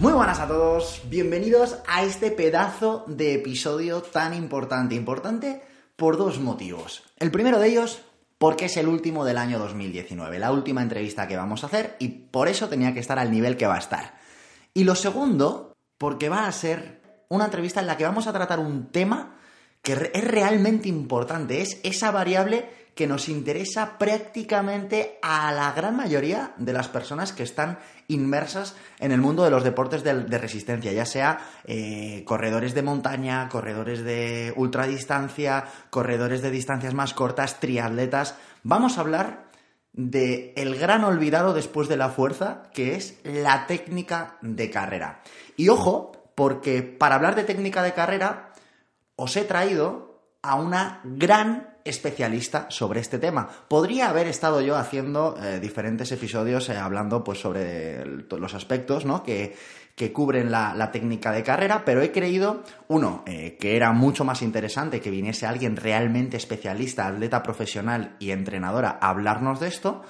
[0.00, 4.94] Muy buenas a todos, bienvenidos a este pedazo de episodio tan importante.
[4.94, 5.60] Importante
[5.94, 7.02] por dos motivos.
[7.18, 8.00] El primero de ellos,
[8.38, 12.08] porque es el último del año 2019, la última entrevista que vamos a hacer y
[12.08, 14.14] por eso tenía que estar al nivel que va a estar.
[14.72, 18.58] Y lo segundo, porque va a ser una entrevista en la que vamos a tratar
[18.58, 19.36] un tema
[19.82, 26.52] que es realmente importante, es esa variable que nos interesa prácticamente a la gran mayoría
[26.56, 31.06] de las personas que están inmersas en el mundo de los deportes de, resistencia, ya
[31.06, 38.34] sea eh, corredores de montaña, corredores de ultradistancia, corredores de distancias más cortas, triatletas.
[38.62, 39.50] Vamos a hablar
[39.92, 45.22] de el gran olvidado después de la fuerza, que es la técnica de carrera.
[45.56, 48.52] Y ojo, porque para hablar de técnica de carrera
[49.16, 53.48] os he traído a una gran especialista sobre este tema.
[53.68, 59.22] Podría haber estado yo haciendo eh, diferentes episodios eh, hablando pues sobre los aspectos ¿no?
[59.22, 59.54] que,
[59.94, 64.42] que cubren la, técnica de carrera, pero he creído, uno, eh, que era mucho más
[64.42, 70.02] interesante que viniese alguien realmente especialista, atleta profesional y entrenadora a hablarnos de esto.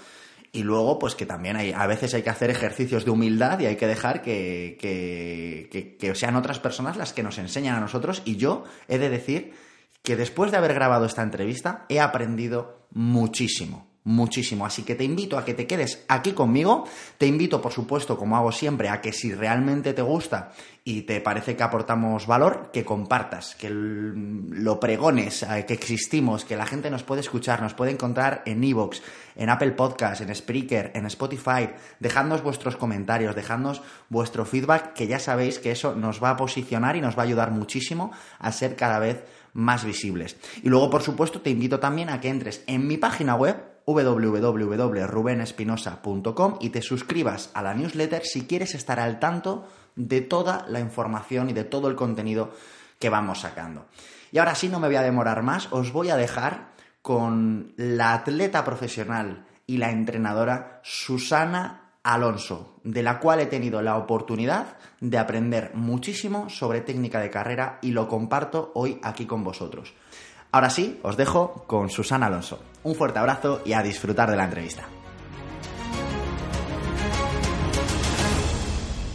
[0.53, 3.67] Y luego, pues que también hay, a veces hay que hacer ejercicios de humildad y
[3.67, 8.23] hay que dejar que, que, que sean otras personas las que nos enseñan a nosotros.
[8.25, 9.55] Y yo he de decir
[10.03, 14.65] que después de haber grabado esta entrevista he aprendido muchísimo muchísimo.
[14.65, 16.85] Así que te invito a que te quedes aquí conmigo.
[17.19, 20.53] Te invito, por supuesto, como hago siempre, a que si realmente te gusta
[20.83, 26.57] y te parece que aportamos valor, que compartas, que lo pregones, eh, que existimos, que
[26.57, 29.03] la gente nos puede escuchar, nos puede encontrar en Evox,
[29.37, 31.71] en Apple Podcast, en Spreaker, en Spotify.
[32.01, 36.97] Dejadnos vuestros comentarios, dejadnos vuestro feedback, que ya sabéis que eso nos va a posicionar
[36.97, 40.37] y nos va a ayudar muchísimo a ser cada vez más visibles.
[40.63, 43.57] Y luego, por supuesto, te invito también a que entres en mi página web
[43.87, 49.67] www.rubenespinosa.com y te suscribas a la newsletter si quieres estar al tanto
[49.97, 52.53] de toda la información y de todo el contenido
[52.99, 53.87] que vamos sacando.
[54.33, 56.71] Y ahora sí, no me voy a demorar más, os voy a dejar
[57.03, 63.97] con la atleta profesional y la entrenadora Susana Alonso, de la cual he tenido la
[63.97, 69.95] oportunidad de aprender muchísimo sobre técnica de carrera y lo comparto hoy aquí con vosotros.
[70.53, 72.61] Ahora sí, os dejo con Susana Alonso.
[72.83, 74.85] Un fuerte abrazo y a disfrutar de la entrevista.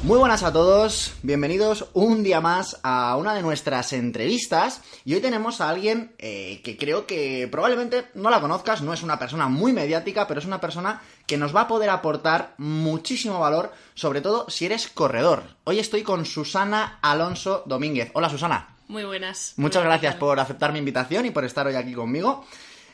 [0.06, 5.20] Muy buenas a todos, bienvenidos un día más a una de nuestras entrevistas y hoy
[5.20, 9.48] tenemos a alguien eh, que creo que probablemente no la conozcas, no es una persona
[9.48, 14.22] muy mediática, pero es una persona que nos va a poder aportar muchísimo valor, sobre
[14.22, 15.42] todo si eres corredor.
[15.64, 18.12] Hoy estoy con Susana Alonso Domínguez.
[18.14, 18.76] Hola Susana.
[18.88, 19.54] Muy buenas.
[19.58, 22.46] Muchas gracias por aceptar mi invitación y por estar hoy aquí conmigo.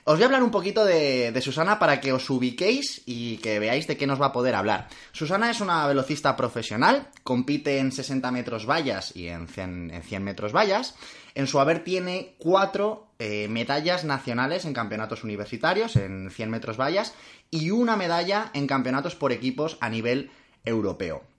[0.03, 3.85] Os voy a hablar un poquito de, Susana para que os ubiquéis y que veáis
[3.85, 4.87] de qué nos va a poder hablar.
[5.11, 10.95] Susana es una velocista profesional, compite en 60 metros vallas y en 100, metros vallas.
[11.35, 17.13] En su haber tiene cuatro eh, medallas nacionales en campeonatos universitarios, en 100 metros vallas,
[17.51, 20.31] y una medalla en campeonatos por equipos a nivel
[20.65, 21.30] europeo.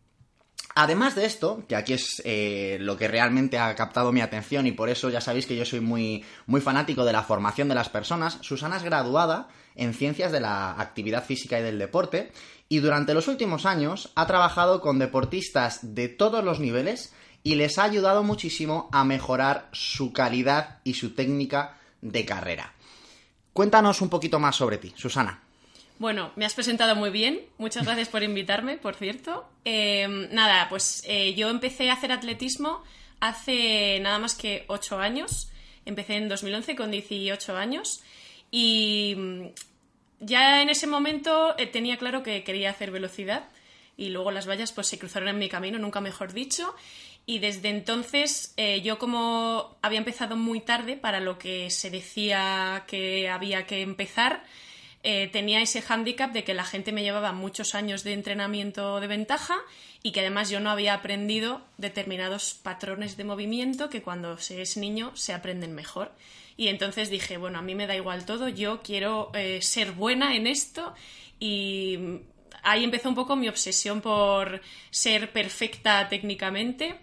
[0.74, 4.72] Además de esto, que aquí es eh, lo que realmente ha captado mi atención y
[4.72, 7.90] por eso ya sabéis que yo soy muy, muy fanático de la formación de las
[7.90, 12.32] personas, Susana es graduada en Ciencias de la Actividad Física y del Deporte
[12.70, 17.12] y durante los últimos años ha trabajado con deportistas de todos los niveles
[17.42, 22.72] y les ha ayudado muchísimo a mejorar su calidad y su técnica de carrera.
[23.52, 25.42] Cuéntanos un poquito más sobre ti, Susana.
[26.02, 27.42] Bueno, me has presentado muy bien.
[27.58, 29.48] Muchas gracias por invitarme, por cierto.
[29.64, 32.82] Eh, nada, pues eh, yo empecé a hacer atletismo
[33.20, 35.52] hace nada más que ocho años.
[35.84, 38.02] Empecé en 2011 con 18 años
[38.50, 39.42] y mm,
[40.18, 43.48] ya en ese momento eh, tenía claro que quería hacer velocidad
[43.96, 46.74] y luego las vallas pues se cruzaron en mi camino, nunca mejor dicho.
[47.26, 52.82] Y desde entonces eh, yo como había empezado muy tarde para lo que se decía
[52.88, 54.42] que había que empezar,
[55.04, 59.08] eh, tenía ese hándicap de que la gente me llevaba muchos años de entrenamiento de
[59.08, 59.56] ventaja
[60.02, 64.76] y que además yo no había aprendido determinados patrones de movimiento que cuando se es
[64.76, 66.12] niño se aprenden mejor.
[66.56, 70.36] Y entonces dije, bueno, a mí me da igual todo, yo quiero eh, ser buena
[70.36, 70.94] en esto
[71.40, 71.98] y
[72.62, 74.60] ahí empezó un poco mi obsesión por
[74.90, 77.00] ser perfecta técnicamente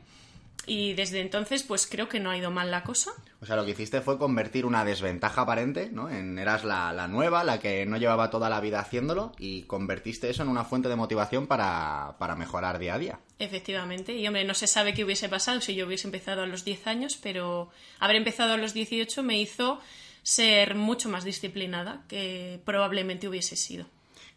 [0.69, 3.12] y desde entonces pues creo que no ha ido mal la cosa.
[3.42, 6.10] O sea, lo que hiciste fue convertir una desventaja aparente, ¿no?
[6.10, 10.30] En eras la, la nueva, la que no llevaba toda la vida haciéndolo, y convertiste
[10.30, 13.19] eso en una fuente de motivación para, para mejorar día a día.
[13.39, 16.63] Efectivamente, y hombre, no se sabe qué hubiese pasado si yo hubiese empezado a los
[16.63, 19.80] 10 años, pero haber empezado a los 18 me hizo
[20.21, 23.88] ser mucho más disciplinada que probablemente hubiese sido.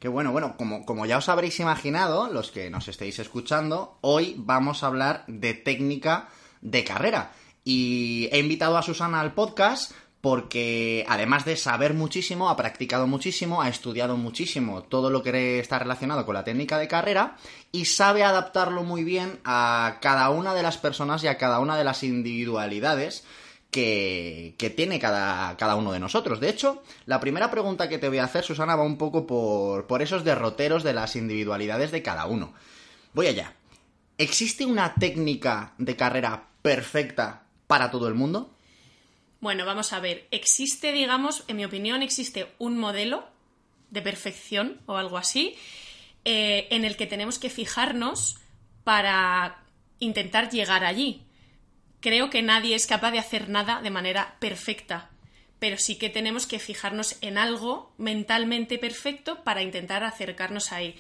[0.02, 4.34] Qué bueno, bueno, como, como ya os habréis imaginado, los que nos estéis escuchando, hoy
[4.36, 6.28] vamos a hablar de técnica
[6.60, 7.30] de carrera.
[7.62, 13.62] Y he invitado a Susana al podcast porque además de saber muchísimo, ha practicado muchísimo,
[13.62, 17.36] ha estudiado muchísimo todo lo que está relacionado con la técnica de carrera
[17.70, 21.76] y sabe adaptarlo muy bien a cada una de las personas y a cada una
[21.76, 23.24] de las individualidades
[23.72, 26.38] que, tiene cada, cada, uno de nosotros.
[26.38, 29.86] De hecho, la primera pregunta que te voy a hacer, Susana, va un poco por,
[29.86, 32.52] por esos derroteros de las individualidades de cada uno.
[33.14, 33.54] Voy allá.
[34.18, 38.54] ¿Existe una técnica de carrera perfecta para todo el mundo?
[39.40, 40.28] Bueno, vamos a ver.
[40.30, 43.24] Existe, digamos, en mi opinión, existe un modelo
[43.90, 45.56] de perfección o algo así
[46.24, 48.36] eh, en el que tenemos que fijarnos
[48.84, 49.64] para
[49.98, 51.22] intentar llegar allí
[52.02, 55.08] creo que nadie es capaz de hacer nada de manera perfecta,
[55.58, 60.96] pero sí que tenemos que fijarnos en algo mentalmente perfecto para intentar acercarnos ahí.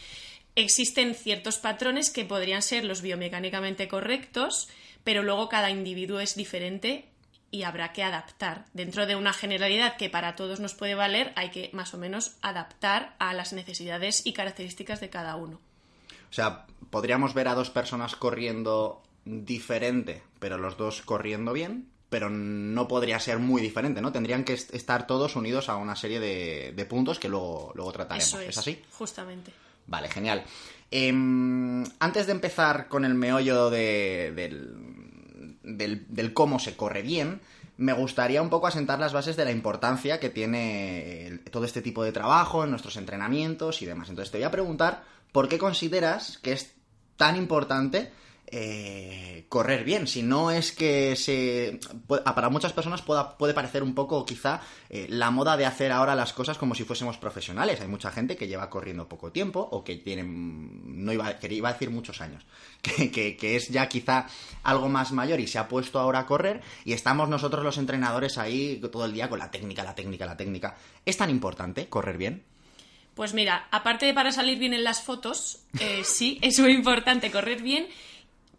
[0.54, 4.68] Existen ciertos patrones que podrían ser los biomecánicamente correctos,
[5.02, 7.08] pero luego cada individuo es diferente
[7.50, 8.66] y habrá que adaptar.
[8.72, 12.36] Dentro de una generalidad que para todos nos puede valer, hay que más o menos
[12.40, 15.60] adaptar a las necesidades y características de cada uno.
[16.30, 22.28] O sea, podríamos ver a dos personas corriendo diferente, pero los dos corriendo bien, pero
[22.28, 24.12] no podría ser muy diferente, ¿no?
[24.12, 28.28] Tendrían que estar todos unidos a una serie de, puntos que luego, luego trataremos.
[28.28, 28.82] Eso es, así?
[28.90, 29.52] Justamente.
[29.86, 30.44] Vale, genial.
[30.90, 37.40] Em, antes de empezar con el meollo de, del, del, cómo se corre bien,
[37.78, 42.04] me gustaría un poco asentar las bases de la importancia que tiene todo este tipo
[42.04, 44.10] de trabajo en nuestros entrenamientos y demás.
[44.10, 46.74] Entonces te voy a preguntar por qué consideras que es
[47.16, 48.12] tan importante
[48.54, 50.06] eh, correr bien.
[50.06, 51.80] Si no es que se.
[52.06, 54.60] Para muchas personas puede parecer un poco, quizá,
[54.90, 57.80] eh, la moda de hacer ahora las cosas como si fuésemos profesionales.
[57.80, 60.22] Hay mucha gente que lleva corriendo poco tiempo o que tiene.
[60.24, 62.44] No iba, a decir muchos años.
[62.82, 64.26] Que, que, es ya quizá
[64.64, 66.60] algo más mayor y se ha puesto ahora a correr.
[66.84, 70.36] Y estamos nosotros los entrenadores ahí todo el día con la técnica, la técnica, la
[70.36, 70.76] técnica.
[71.06, 72.42] ¿Es tan importante correr bien?
[73.14, 77.30] Pues mira, aparte de para salir bien en las fotos, eh, sí, es muy importante
[77.30, 77.86] correr bien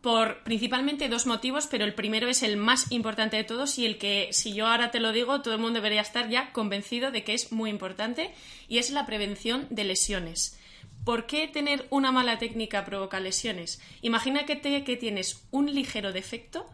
[0.04, 3.98] por principalmente dos motivos, pero el primero es el más importante de todos y el
[3.98, 7.24] que, si yo ahora te lo digo, todo el mundo debería estar ya convencido de
[7.24, 8.34] que es muy importante
[8.68, 10.60] y es la prevención de lesiones.
[11.06, 13.80] ¿Por qué tener una mala técnica provoca lesiones?
[14.02, 16.70] Imagina que, que tienes un ligero defecto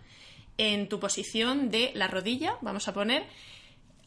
[0.58, 3.28] en tu posición de la rodilla, vamos a poner,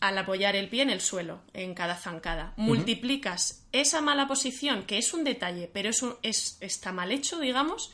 [0.00, 2.54] al apoyar el pie en el suelo, en cada zancada.
[2.56, 7.92] Multiplicas esa mala posición, que es un detalle, pero eso es, está mal hecho, digamos,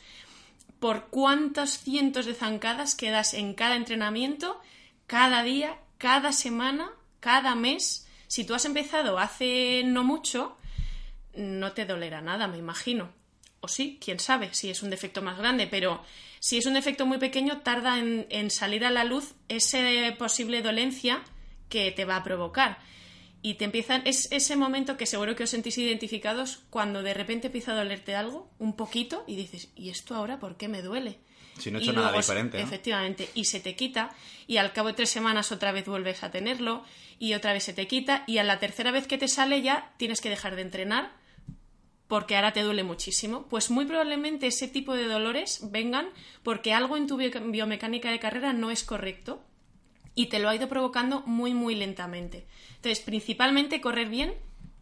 [0.79, 4.59] por cuántos cientos de zancadas quedas en cada entrenamiento,
[5.07, 8.07] cada día, cada semana, cada mes.
[8.27, 10.57] Si tú has empezado hace no mucho,
[11.35, 13.11] no te dolerá nada, me imagino.
[13.61, 16.01] O sí, quién sabe, si es un defecto más grande, pero
[16.39, 19.79] si es un defecto muy pequeño, tarda en, en salir a la luz esa
[20.17, 21.21] posible dolencia
[21.67, 22.79] que te va a provocar
[23.41, 27.47] y te empiezan, es ese momento que seguro que os sentís identificados cuando de repente
[27.47, 31.19] empieza a dolerte algo, un poquito, y dices, ¿y esto ahora por qué me duele?
[31.57, 32.61] Si no he hecho nada diferente.
[32.61, 34.15] Efectivamente, y se te quita,
[34.47, 36.83] y al cabo de tres semanas otra vez vuelves a tenerlo,
[37.17, 39.93] y otra vez se te quita, y a la tercera vez que te sale ya
[39.97, 41.17] tienes que dejar de entrenar
[42.07, 43.45] porque ahora te duele muchísimo.
[43.49, 46.09] Pues muy probablemente ese tipo de dolores vengan
[46.41, 49.43] porque algo en tu biomecánica de carrera no es correcto
[50.19, 52.45] y te lo ha ido provocando muy, muy lentamente.
[52.75, 54.33] Entonces, principalmente correr bien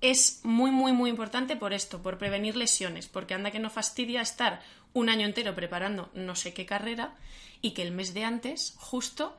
[0.02, 4.22] es muy, muy, muy importante por esto, por prevenir lesiones, porque anda que no fastidia
[4.22, 4.64] estar
[4.94, 7.14] un año entero preparando no sé qué carrera
[7.62, 9.38] y que el mes de antes, justo,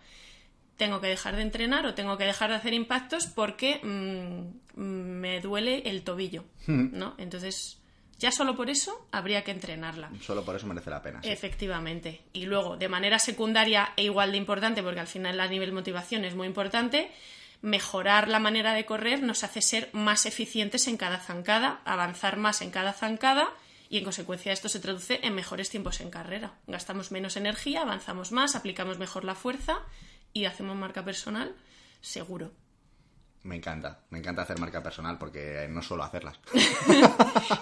[0.76, 5.40] tengo que dejar de entrenar o tengo que dejar de hacer impactos porque mm, me
[5.40, 6.90] duele el tobillo, hmm.
[6.93, 7.17] ¿no?
[7.19, 7.77] Entonces,
[8.18, 10.10] Ya solo por eso habría que entrenarla.
[10.20, 11.22] Solo por eso merece la pena.
[11.22, 11.28] sí.
[11.28, 12.22] Efectivamente.
[12.32, 16.25] Y luego, de manera secundaria e igual de importante, porque al final a nivel motivación
[16.25, 17.12] es muy importante,
[17.62, 22.60] mejorar la manera de correr nos hace ser más eficientes en cada zancada, avanzar más
[22.62, 23.48] en cada zancada
[23.90, 26.52] y en consecuencia esto se traduce en mejores tiempos en carrera.
[26.66, 29.80] Gastamos menos energía, avanzamos más, aplicamos mejor la fuerza
[30.32, 31.54] y hacemos marca personal
[32.00, 32.52] seguro.
[33.45, 36.38] Me encanta, me encanta hacer marca personal porque no suelo hacerlas.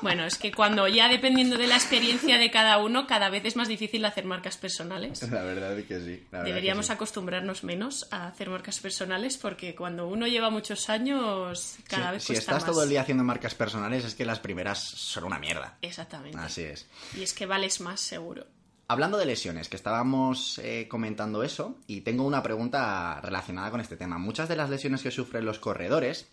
[0.03, 3.57] Bueno, es que cuando ya dependiendo de la experiencia de cada uno, cada vez es
[3.57, 5.23] más difícil hacer marcas personales.
[5.31, 6.27] La verdad es que sí.
[6.33, 6.93] la Deberíamos que sí.
[6.93, 12.23] acostumbrarnos menos a hacer marcas personales porque cuando uno lleva muchos años, cada Sí, vez
[12.25, 12.73] si cuesta estás más.
[12.73, 15.77] todo el día haciendo marcas personales es que las primeras son una mierda.
[15.83, 16.39] Exactamente.
[16.39, 16.87] Así es.
[17.17, 18.47] Y es que vales más, seguro.
[18.89, 23.97] Hablando de lesiones, que estábamos eh, comentando eso, y tengo una pregunta relacionada con este
[23.97, 24.19] tema.
[24.19, 26.29] Muchas de las lesiones que sufren los corredores,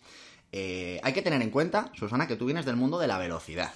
[0.52, 3.72] eh, hay que tener en cuenta, Susana, que tú vienes del mundo de la velocidad.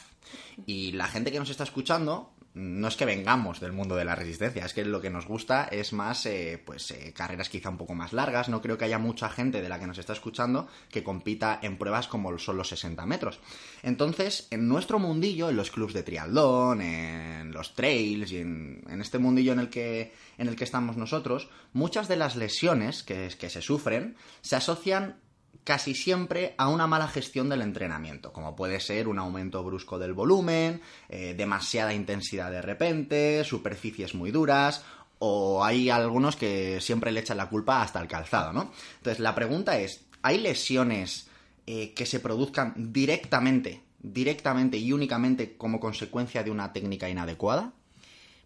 [0.64, 4.14] Y la gente que nos está escuchando, no es que vengamos del mundo de la
[4.14, 7.76] resistencia, es que lo que nos gusta es más, eh, pues, eh, carreras quizá un
[7.76, 8.48] poco más largas.
[8.48, 11.78] No creo que haya mucha gente de la que nos está escuchando que compita en
[11.78, 13.38] pruebas como son los 60 metros.
[13.82, 19.00] Entonces, en nuestro mundillo, en los clubs de triatlón, en los trails y en, en
[19.00, 23.28] este mundillo en el, que, en el que estamos nosotros, muchas de las lesiones que,
[23.38, 25.20] que se sufren se asocian
[25.68, 30.14] casi siempre a una mala gestión del entrenamiento, como puede ser un aumento brusco del
[30.14, 34.82] volumen, eh, demasiada intensidad de repente, superficies muy duras,
[35.18, 38.72] o hay algunos que siempre le echan la culpa hasta el calzado, ¿no?
[38.96, 41.28] Entonces la pregunta es, ¿hay lesiones
[41.66, 47.75] eh, que se produzcan directamente, directamente y únicamente como consecuencia de una técnica inadecuada?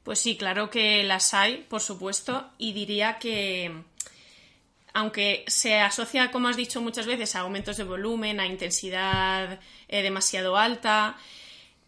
[0.03, 3.85] Pues sí, claro que las hay, por supuesto, y diría que
[4.95, 10.03] aunque se asocia, como has dicho muchas veces, a aumentos de volumen, a intensidad eh,
[10.03, 11.17] demasiado alta,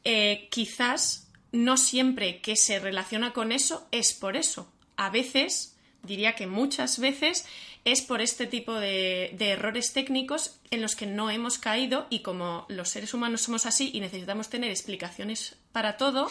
[0.04, 4.72] eh, quizás no siempre que se relaciona con eso es por eso.
[4.96, 7.46] A veces, diría que muchas veces,
[7.84, 12.64] es por este tipo de, errores técnicos en los que no hemos caído y como
[12.68, 16.30] los seres humanos somos así y necesitamos tener explicaciones para todo,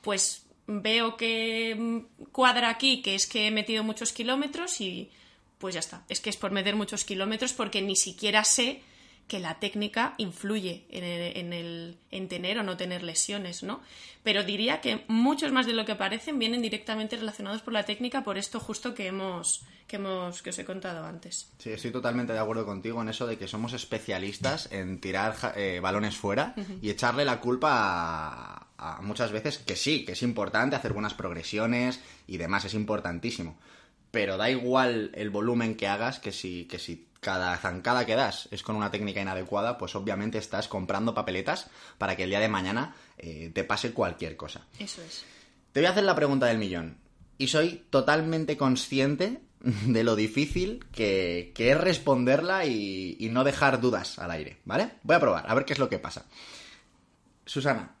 [0.00, 5.10] pues veo que mm, cuadra aquí que es que he metido muchos kilómetros y
[5.62, 6.02] pues ya está.
[6.10, 8.82] Es que es por meter muchos kilómetros porque ni siquiera sé
[9.28, 13.80] que la técnica influye en, el- en el, en tener o no tener lesiones, ¿no?
[14.24, 18.24] Pero diría que muchos más de lo que parecen vienen directamente relacionados por la técnica
[18.24, 21.48] por esto justo que hemos, que hemos, que os he contado antes.
[21.58, 25.78] Sí, estoy totalmente de acuerdo contigo en eso de que somos especialistas en tirar eh,
[25.80, 27.70] balones fuera y echarle la culpa
[28.76, 32.74] a, a muchas veces que sí, que es importante hacer buenas progresiones y demás, es
[32.74, 33.56] importantísimo.
[34.12, 38.48] Pero da igual el volumen que hagas que si, que si cada zancada que das
[38.50, 42.48] es con una técnica inadecuada, pues obviamente estás comprando papeletas para que el día de
[42.48, 44.66] mañana eh, te pase cualquier cosa.
[44.78, 45.24] Eso es.
[45.72, 46.98] Te voy a hacer la pregunta del millón.
[47.38, 53.80] Y soy totalmente consciente de lo difícil que, que es responderla y, y no dejar
[53.80, 54.90] dudas al aire, ¿vale?
[55.02, 56.26] Voy a probar, a ver qué es lo que pasa.
[57.46, 57.96] Susana,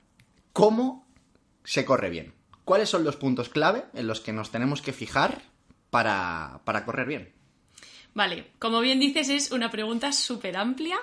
[0.52, 1.06] ¿cómo
[1.64, 2.34] se corre bien?
[2.64, 5.42] ¿Cuáles son los puntos clave en los que nos tenemos que fijar
[5.92, 7.32] para, para correr bien?
[8.14, 10.98] Vale, como bien dices, es una pregunta súper amplia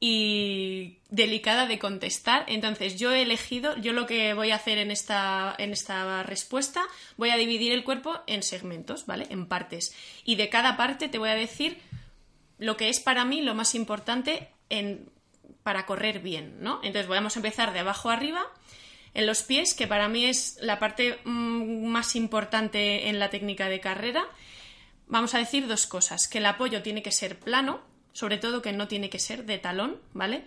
[0.00, 2.46] y delicada de contestar.
[2.48, 6.82] Entonces, yo he elegido, yo lo que voy a hacer en esta, en esta respuesta,
[7.18, 9.26] voy a dividir el cuerpo en segmentos, ¿vale?
[9.28, 9.94] En partes.
[10.24, 11.78] Y de cada parte te voy a decir
[12.58, 15.10] lo que es para mí lo más importante en,
[15.62, 16.80] para correr bien, ¿no?
[16.82, 18.42] Entonces, vamos a empezar de abajo arriba.
[19.14, 23.68] En los pies, que para mí es la parte mm, más importante en la técnica
[23.68, 24.24] de carrera,
[25.06, 26.26] vamos a decir dos cosas.
[26.28, 27.80] Que el apoyo tiene que ser plano,
[28.12, 30.44] sobre todo que no tiene que ser de talón, ¿vale?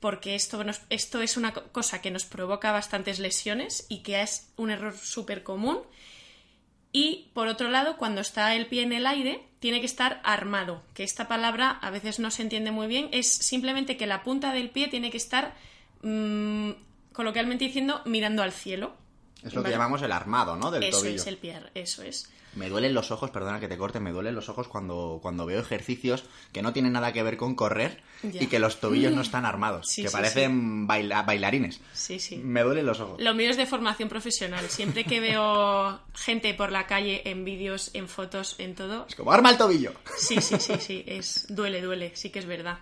[0.00, 4.52] Porque esto, esto es una co- cosa que nos provoca bastantes lesiones y que es
[4.56, 5.80] un error súper común.
[6.92, 10.84] Y por otro lado, cuando está el pie en el aire, tiene que estar armado,
[10.94, 14.52] que esta palabra a veces no se entiende muy bien, es simplemente que la punta
[14.52, 15.54] del pie tiene que estar,
[16.02, 16.70] mm,
[17.18, 18.92] coloquialmente diciendo, mirando al cielo.
[19.42, 20.70] Es lo que llamamos el armado, ¿no?
[20.70, 21.16] Del Eso tobillo.
[21.16, 22.30] es el pie, eso es.
[22.54, 25.60] Me duelen los ojos, perdona que te corte, me duelen los ojos cuando, cuando veo
[25.60, 28.42] ejercicios que no tienen nada que ver con correr Ya.
[28.42, 31.80] y que los tobillos no están armados, Sí, que sí, parecen baila- bailarines.
[31.92, 32.36] Sí, sí.
[32.36, 33.20] Me duelen los ojos.
[33.20, 34.64] Lo mío es de formación profesional.
[34.70, 39.06] Siempre que veo gente por la calle, en vídeos, en fotos, en todo.
[39.08, 39.92] Es como arma el tobillo.
[40.16, 41.04] Sí, sí, sí, sí.
[41.06, 42.12] Es, duele, duele.
[42.16, 42.78] Sí que es verdad.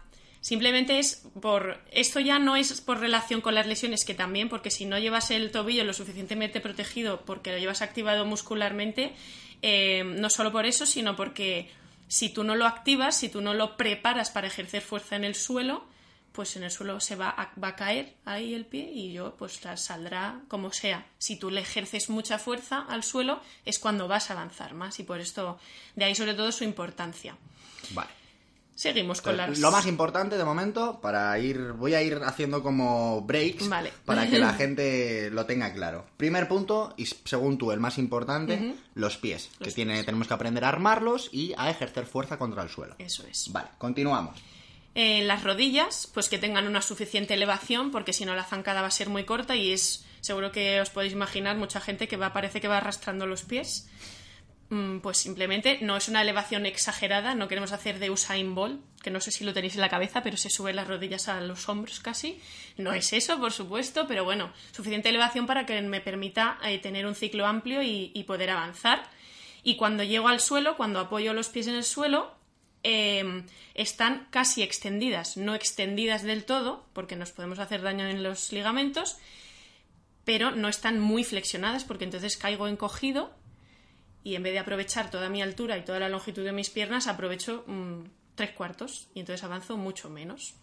[0.46, 1.80] Simplemente es por.
[1.90, 5.32] Esto ya no es por relación con las lesiones, que también, porque si no llevas
[5.32, 9.12] el tobillo lo suficientemente protegido porque lo llevas activado muscularmente,
[9.60, 11.68] eh, no solo por eso, sino porque
[12.06, 15.34] si tú no lo activas, si tú no lo preparas para ejercer fuerza en el
[15.34, 15.84] suelo,
[16.30, 19.34] pues en el suelo se va a, va a caer ahí el pie y yo
[19.36, 21.08] pues saldrá como sea.
[21.18, 25.02] Si tú le ejerces mucha fuerza al suelo es cuando vas a avanzar más y
[25.02, 25.58] por esto
[25.96, 27.36] de ahí sobre todo su importancia.
[27.90, 28.15] Vale.
[28.76, 29.58] Seguimos con las...
[29.58, 33.90] Lo más importante de momento, para ir, voy a ir haciendo como breaks Vale.
[34.04, 36.04] para que la gente lo tenga claro.
[36.18, 40.34] Primer punto, y según tú el más importante, los pies, que Los tiene, tenemos que
[40.34, 42.96] aprender a armarlos y a ejercer fuerza contra el suelo.
[42.98, 43.50] Eso es.
[43.50, 44.38] Vale, continuamos.
[44.94, 48.88] Eh, las rodillas, pues que tengan una suficiente elevación, porque si no la zancada va
[48.88, 52.34] a ser muy corta y es seguro que os podéis imaginar mucha gente que va
[52.34, 53.88] parece que va arrastrando los pies.
[54.68, 59.10] Mm, Pues simplemente no es una elevación exagerada, no queremos hacer de Usain Bolt, que
[59.10, 61.68] no sé si lo tenéis en la cabeza, pero se sube las rodillas a los
[61.68, 62.40] hombros casi.
[62.76, 67.06] No es eso, por supuesto, pero bueno, suficiente elevación para que me permita eh, tener
[67.06, 69.08] un ciclo amplio y, poder avanzar.
[69.62, 72.34] Y cuando llego al suelo, cuando apoyo los pies en el suelo,
[72.82, 73.44] eh,
[73.74, 79.16] están casi extendidas, no extendidas del todo, porque nos podemos hacer daño en los ligamentos,
[80.24, 83.32] pero no están muy flexionadas, porque entonces caigo encogido
[84.26, 87.06] y en vez de aprovechar toda mi altura y toda la longitud de mis piernas,
[87.06, 88.00] aprovecho mm,
[88.34, 90.54] tres cuartos y entonces avanzo mucho menos.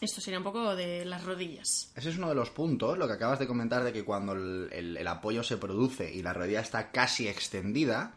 [0.00, 1.90] Esto sería un poco de las rodillas.
[1.96, 4.68] Ese es uno de los puntos, lo que acabas de comentar de que cuando el,
[4.72, 8.14] el- el apoyo se produce y la rodilla está casi extendida,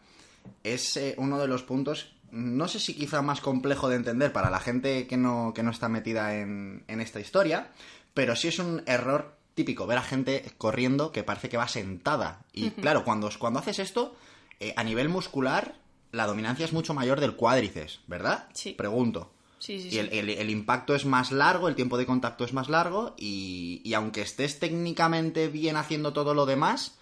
[0.63, 4.51] es eh, uno de los puntos, no sé si quizá más complejo de entender para
[4.51, 7.71] la gente que no, que no está metida en, en esta historia,
[8.13, 12.41] pero sí es un error típico ver a gente corriendo que parece que va sentada.
[12.53, 14.15] Y claro, cuando, cuando haces esto,
[14.59, 15.75] eh, a nivel muscular,
[16.11, 18.47] la dominancia es mucho mayor del cuádriceps, ¿verdad?
[18.53, 18.73] Sí.
[18.73, 19.31] Pregunto.
[19.59, 19.99] Sí, sí, Y sí.
[19.99, 23.81] el, el- el impacto es más largo, el tiempo de contacto es más largo y,
[23.83, 26.97] y aunque estés técnicamente bien haciendo todo lo demás,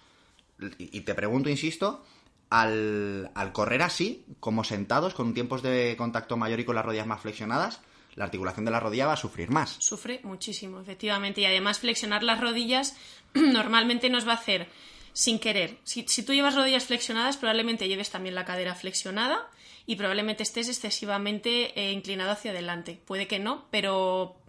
[0.78, 2.04] y, y te pregunto, insisto,
[2.50, 7.06] al, al correr así, como sentados, con tiempos de contacto mayor y con las rodillas
[7.06, 7.80] más flexionadas,
[8.16, 9.76] la articulación de la rodilla va a sufrir más.
[9.78, 11.40] Sufre muchísimo, efectivamente.
[11.42, 12.96] Y además flexionar las rodillas
[13.34, 14.66] normalmente nos va a hacer
[15.12, 15.78] sin querer.
[15.84, 19.48] Si, si tú llevas rodillas flexionadas, probablemente lleves también la cadera flexionada
[19.86, 23.00] y probablemente estés excesivamente eh, inclinado hacia adelante.
[23.06, 24.40] Puede que no, pero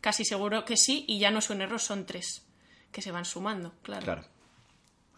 [0.00, 1.04] casi seguro que sí.
[1.08, 2.44] Y ya no es un error, son tres
[2.92, 4.04] que se van sumando, claro.
[4.04, 4.24] Claro.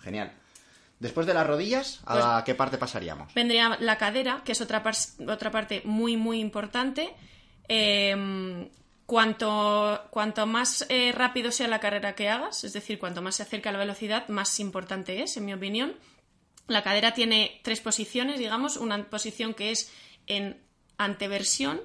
[0.00, 0.32] Genial.
[0.98, 3.32] Después de las rodillas, ¿a Pues- qué parte pasaríamos?
[3.34, 4.94] Vendría la cadera, que es otra, par-
[5.28, 7.14] otra parte muy, muy importante.
[7.68, 8.68] Eh,
[9.11, 13.42] cuanto, cuanto más eh, rápido sea la carrera que hagas, es decir, cuanto más se
[13.42, 15.96] acerca a la velocidad, más importante es, en mi opinión.
[16.68, 19.92] La cadera tiene tres posiciones, digamos, una posición que es
[20.29, 20.61] en
[20.96, 21.81] anteversión,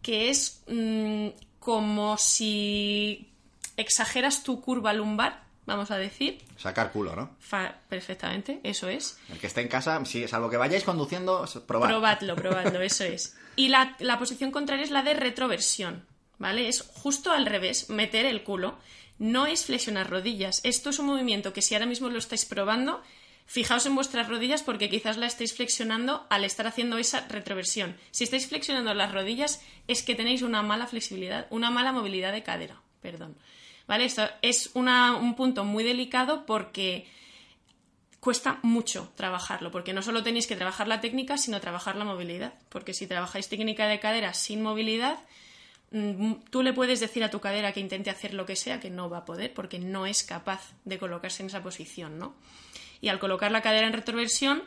[0.00, 1.28] que es mm,
[1.60, 3.30] como si
[3.76, 6.42] exageras tu curva lumbar, vamos a decir.
[6.56, 7.36] Sacar culo, ¿no?
[7.40, 9.18] Fa- perfectamente, eso es.
[9.28, 11.88] El que esté en casa, sí, salvo que vayáis conduciendo, probad.
[11.88, 13.36] Probadlo, probadlo, eso es.
[13.54, 16.06] Y la, la posición contraria es la de retroversión,
[16.38, 16.68] ¿vale?
[16.68, 18.78] Es justo al revés, meter el culo.
[19.18, 20.60] No es flexionar rodillas.
[20.64, 23.02] Esto es un movimiento que si ahora mismo lo estáis probando,
[23.46, 27.96] fijaos en vuestras rodillas porque quizás la estáis flexionando al estar haciendo esa retroversión.
[28.10, 32.42] Si estáis flexionando las rodillas es que tenéis una mala flexibilidad, una mala movilidad de
[32.42, 33.36] cadera, perdón.
[33.86, 34.06] ¿Vale?
[34.06, 37.06] Esto es una- un punto muy delicado porque
[38.18, 42.54] cuesta mucho trabajarlo, porque no solo tenéis que trabajar la técnica, sino trabajar la movilidad.
[42.70, 45.18] Porque si trabajáis técnica de cadera sin movilidad,
[46.50, 49.08] tú le puedes decir a tu cadera que intente hacer lo que sea, que no
[49.08, 52.34] va a poder, porque no es capaz de colocarse en esa posición, ¿no?
[53.00, 54.62] Y al colocar la cadera en retroversión,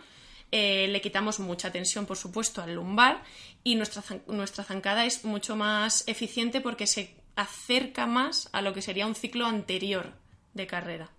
[0.51, 3.23] eh, le quitamos mucha tensión, por supuesto, al lumbar
[3.63, 8.81] y nuestra, nuestra zancada es mucho más eficiente porque se acerca más a lo que
[8.81, 10.13] sería un ciclo anterior
[10.53, 11.09] de carrera.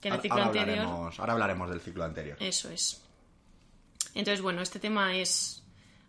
[0.00, 2.36] Que en el ciclo ahora anterior hablaremos, ahora hablaremos del ciclo anterior.
[2.40, 3.02] eso es.
[4.14, 5.62] Entonces, bueno, este tema es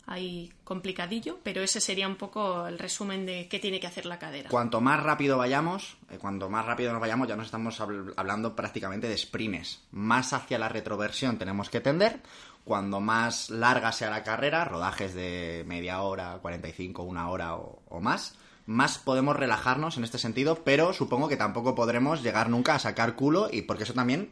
[0.08, 4.18] ahí complicadillo, pero ese sería un poco el resumen de qué tiene que hacer la
[4.18, 4.50] cadera.
[4.50, 8.56] Cuanto más rápido vayamos, eh, cuanto más rápido nos vayamos, ya nos estamos habl- hablando
[8.56, 9.82] prácticamente de sprints.
[9.92, 12.22] Más hacia la retroversión tenemos que tender.
[12.64, 18.36] Cuando más larga sea la carrera, rodajes de media hora, 45, una hora o más,
[18.66, 23.16] más podemos relajarnos en este sentido, pero supongo que tampoco podremos llegar nunca a sacar
[23.16, 24.32] culo y porque eso también,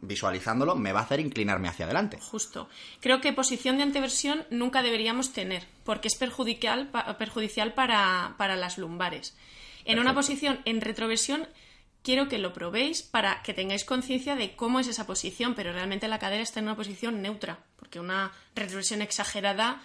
[0.00, 2.18] visualizándolo, me va a hacer inclinarme hacia adelante.
[2.20, 2.68] Justo.
[3.00, 8.78] Creo que posición de anteversión nunca deberíamos tener, porque es perjudicial, perjudicial para, para las
[8.78, 9.36] lumbares.
[9.84, 11.46] En una posición en retroversión,
[12.02, 16.08] quiero que lo probéis para que tengáis conciencia de cómo es esa posición, pero realmente
[16.08, 19.82] la cadera está en una posición neutra, porque una retroversión exagerada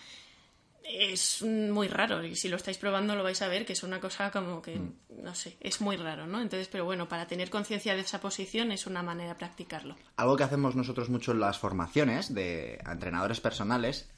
[0.84, 4.00] es muy raro y si lo estáis probando lo vais a ver que es una
[4.00, 4.80] cosa como que,
[5.22, 6.42] no sé, es muy raro, ¿no?
[6.42, 9.96] Entonces, pero bueno, para tener conciencia de esa posición es una manera de practicarlo.
[10.18, 14.10] Algo que hacemos nosotros mucho en las formaciones de entrenadores personales,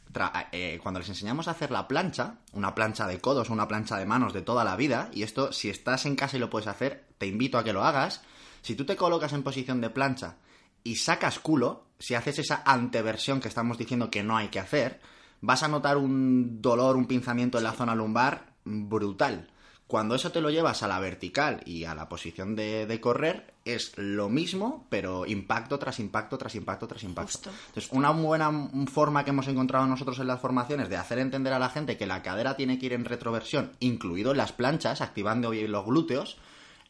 [0.51, 4.05] eh, cuando les enseñamos a hacer la plancha, una plancha de codos una plancha de
[4.05, 7.05] manos de toda la vida, y esto si estás en casa y lo puedes hacer,
[7.17, 8.21] te invito a que lo hagas,
[8.61, 10.37] si tú te colocas en posición de plancha
[10.83, 14.99] y sacas culo, si haces esa anteversión que estamos diciendo que no hay que hacer,
[15.43, 19.49] vas a notar un dolor, un pinzamiento en la zona lumbar brutal.
[19.87, 23.91] Cuando eso te lo llevas a la vertical y a la posición de, correr, es
[23.97, 27.49] lo mismo, pero impacto tras impacto, tras impacto, tras impacto.
[27.67, 31.59] Entonces, una buena forma que hemos encontrado nosotros en las formaciones de hacer entender a
[31.59, 35.53] la gente que la cadera tiene que ir en retroversión, incluido en las planchas, activando
[35.53, 36.37] los glúteos,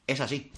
[0.05, 0.51] es así.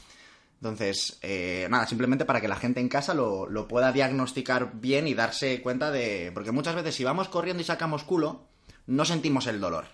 [0.66, 5.14] Entonces, eh, nada, simplemente para que la gente en casa lo, pueda diagnosticar bien y
[5.14, 6.32] darse cuenta de...
[6.34, 8.48] Porque muchas veces si vamos corriendo y sacamos culo,
[8.88, 9.86] no sentimos el dolor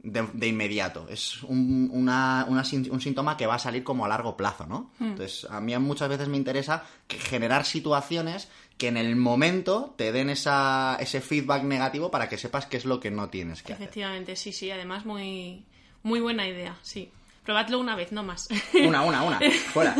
[0.00, 1.06] de, inmediato.
[1.08, 4.90] Es un, un, síntoma que va a salir como a largo plazo, ¿no?
[4.98, 5.10] Hmm.
[5.10, 10.28] Entonces, a mí muchas veces me interesa generar situaciones que en el momento te den
[10.28, 13.84] esa, ese feedback negativo para que sepas qué es lo que no tienes que hacer.
[13.84, 14.72] Efectivamente, sí, sí.
[14.72, 15.66] Además, muy,
[16.02, 17.12] muy buena idea, sí.
[17.46, 18.48] Probadlo una vez, no más.
[18.74, 19.40] Una, una, una.
[19.72, 19.94] Fuera.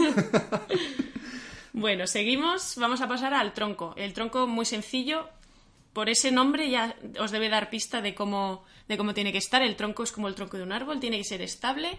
[1.72, 2.74] bueno, seguimos.
[2.76, 3.94] Vamos a pasar al tronco.
[3.96, 5.28] El tronco muy sencillo.
[5.92, 9.62] Por ese nombre ya os debe dar pista de cómo, de cómo tiene que estar.
[9.62, 11.96] El tronco es como el tronco de un árbol, tiene que ser estable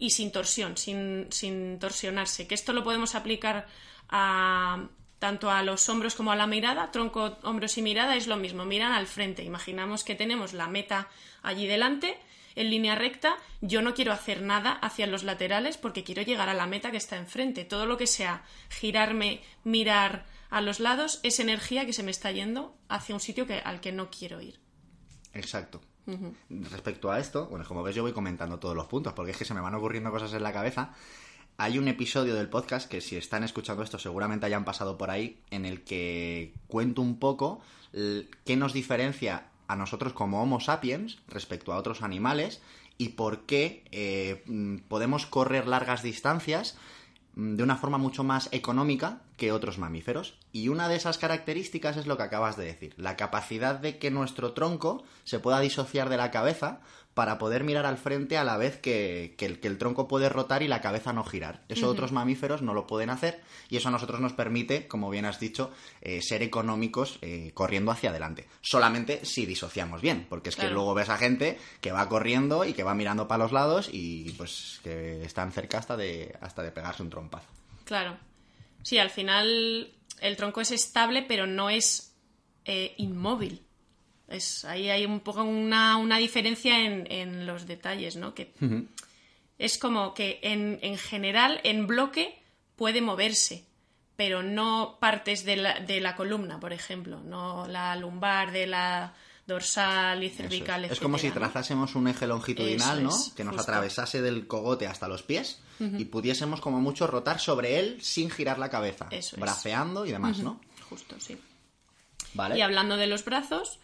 [0.00, 2.48] y sin torsión, sin, sin torsionarse.
[2.48, 3.68] Que esto lo podemos aplicar
[4.08, 4.88] a,
[5.20, 8.64] tanto a los hombros como a la mirada, tronco, hombros y mirada es lo mismo,
[8.64, 9.44] miran al frente.
[9.44, 11.08] Imaginamos que tenemos la meta
[11.44, 12.18] allí delante
[12.54, 16.54] en línea recta, yo no quiero hacer nada hacia los laterales porque quiero llegar a
[16.54, 17.64] la meta que está enfrente.
[17.64, 22.32] Todo lo que sea girarme, mirar a los lados es energía que se me está
[22.32, 24.60] yendo hacia un sitio que, al que no quiero ir.
[25.34, 25.80] Exacto.
[26.48, 29.44] Respecto a esto, bueno, como ves yo voy comentando todos los puntos porque es que
[29.44, 30.94] se me van ocurriendo cosas en la cabeza.
[31.58, 35.42] Hay un episodio del podcast que si están escuchando esto seguramente hayan pasado por ahí
[35.50, 37.60] en el que cuento un poco
[37.92, 42.60] qué nos diferencia a nosotros como Homo sapiens respecto a otros animales
[42.96, 44.42] y por qué eh,
[44.88, 46.76] podemos correr largas distancias
[47.36, 50.36] mm, de una forma mucho más económica que otros mamíferos.
[50.52, 54.10] Y una de esas características es lo que acabas de decir, la capacidad de que
[54.10, 56.80] nuestro tronco se pueda disociar de la cabeza
[57.18, 60.80] para poder mirar al frente a la vez que, el, tronco puede rotar y la
[60.80, 61.64] cabeza no girar.
[61.68, 65.24] Eso otros mamíferos no lo pueden hacer y eso a nosotros nos permite, como bien
[65.24, 68.46] has dicho, eh, ser económicos eh, corriendo hacia adelante.
[68.60, 72.72] Solamente si disociamos bien, porque es que luego ves a gente que va corriendo y
[72.72, 76.70] que va mirando para los lados y pues que están cerca hasta de, hasta de
[76.70, 77.48] pegarse un trompazo.
[77.82, 78.16] Claro.
[78.84, 82.16] Sí, al final el tronco es estable, pero no es
[82.64, 83.66] eh, inmóvil.
[84.28, 88.34] Es, ahí hay un poco una, una diferencia en, en, los detalles, ¿no?
[88.34, 88.52] Que
[89.58, 92.38] es como que en, en, general, en bloque,
[92.76, 93.64] puede moverse,
[94.16, 99.14] pero no partes de la, de la columna, por ejemplo, no la lumbar de la
[99.46, 100.84] dorsal y cervical.
[100.84, 100.92] Es.
[100.92, 101.00] es.
[101.00, 103.16] como si trazásemos un eje longitudinal, ¿no?
[103.34, 107.98] que nos atravesase del cogote hasta los pies y pudiésemos como mucho rotar sobre él
[108.02, 110.60] sin girar la cabeza, braceando y demás, ¿no?
[110.88, 111.38] Justo, sí.
[112.34, 112.58] Vale.
[112.58, 113.78] Y hablando de los brazos,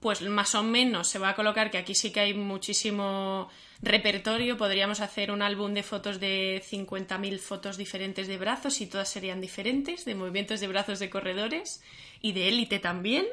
[0.00, 3.48] pues más o menos se va a colocar, que aquí sí que hay muchísimo
[3.82, 9.08] repertorio, podríamos hacer un álbum de fotos de 50.000 fotos diferentes de brazos y todas
[9.08, 11.82] serían diferentes, de movimientos de brazos de corredores
[12.20, 13.26] y de élite también.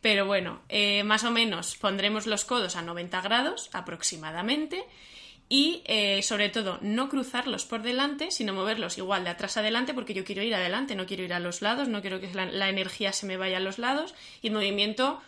[0.00, 4.84] Pero bueno, eh, más o menos pondremos los codos a 90 grados aproximadamente
[5.48, 10.14] y eh, sobre todo no cruzarlos por delante, sino moverlos igual de atrás adelante porque
[10.14, 12.68] yo quiero ir adelante, no quiero ir a los lados, no quiero que la, la
[12.68, 15.20] energía se me vaya a los lados y el movimiento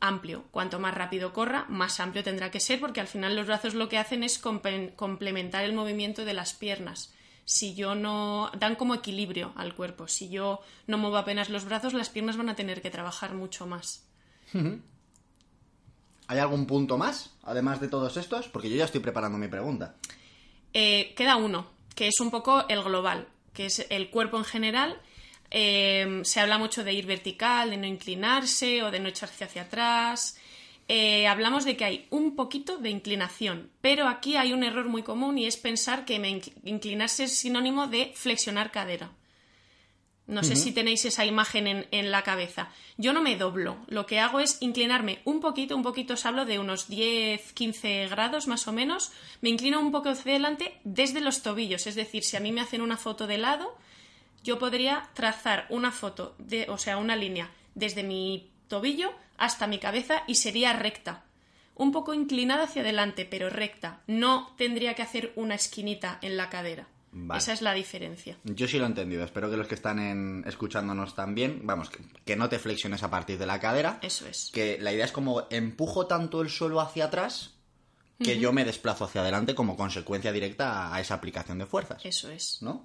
[0.00, 0.44] amplio.
[0.50, 3.88] Cuanto más rápido corra, más amplio tendrá que ser, porque al final los brazos lo
[3.88, 7.12] que hacen es complementar el movimiento de las piernas.
[7.44, 8.50] Si yo no.
[8.58, 10.08] dan como equilibrio al cuerpo.
[10.08, 13.66] Si yo no muevo apenas los brazos, las piernas van a tener que trabajar mucho
[13.66, 14.04] más.
[16.26, 18.48] ¿Hay algún punto más, además de todos estos?
[18.48, 19.96] Porque yo ya estoy preparando mi pregunta.
[20.72, 25.00] Eh, queda uno, que es un poco el global, que es el cuerpo en general
[25.50, 29.62] Em, se habla mucho de ir vertical, de no inclinarse o de no echarse hacia
[29.62, 30.38] atrás.
[30.86, 35.02] Eh, hablamos de que hay un poquito de inclinación, pero aquí hay un error muy
[35.02, 36.14] común y es pensar que
[36.64, 39.12] inclinarse es sinónimo de flexionar cadera.
[40.30, 42.70] No sé si tenéis esa imagen en, la cabeza.
[42.96, 43.78] Yo no me doblo.
[43.88, 48.06] Lo que hago es inclinarme un poquito, un poquito os hablo de unos 10, 15
[48.06, 49.10] grados más o menos.
[49.40, 51.88] Me inclino un poco hacia adelante desde los tobillos.
[51.88, 53.76] Es decir, si a mí me hacen una foto de lado,
[54.42, 59.78] yo podría trazar una foto, de, o sea, una línea desde mi tobillo hasta mi
[59.78, 61.24] cabeza y sería recta.
[61.74, 64.00] un poco inclinada hacia adelante, pero recta.
[64.06, 66.86] No tendría que hacer una esquinita en la cadera.
[67.12, 67.38] Vale.
[67.38, 68.36] Esa es la diferencia.
[68.44, 69.24] Yo sí lo he entendido.
[69.24, 73.10] Espero que los que están en- escuchándonos también, vamos, que, que no te flexiones a
[73.10, 73.98] partir de la cadera.
[74.02, 74.50] Eso es.
[74.52, 77.54] Que la idea es como empujo tanto el suelo hacia atrás
[78.22, 82.04] que yo me desplazo hacia adelante como consecuencia directa a esa aplicación de fuerzas.
[82.04, 82.58] Eso es.
[82.60, 82.84] ¿no?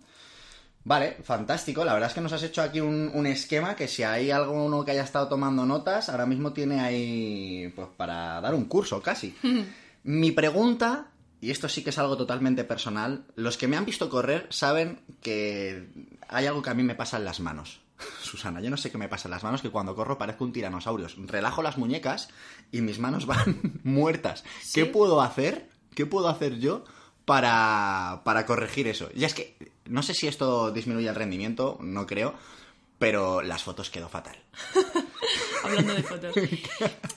[0.85, 1.83] Vale, fantástico.
[1.83, 4.85] La verdad es que nos has hecho aquí un, un esquema que si hay alguno
[4.85, 9.35] que haya estado tomando notas, ahora mismo tiene ahí pues para dar un curso casi.
[10.03, 11.07] Mi pregunta,
[11.41, 15.01] y esto sí que es algo totalmente personal, los que me han visto correr saben
[15.21, 15.89] que
[16.27, 17.81] hay algo que a mí me pasa en las manos.
[18.21, 20.53] Susana, yo no sé qué me pasa en las manos, que cuando corro parezco un
[20.53, 21.07] tiranosaurio.
[21.25, 22.29] Relajo las muñecas
[22.71, 24.43] y mis manos van muertas.
[24.71, 25.67] ¿Qué puedo hacer?
[25.95, 26.83] ¿Qué puedo hacer yo
[27.25, 29.09] para, para corregir eso?
[29.13, 32.35] Y es que no sé si esto disminuye el rendimiento, no creo,
[32.99, 34.37] pero las fotos quedó fatal.
[35.63, 36.35] hablando de fotos.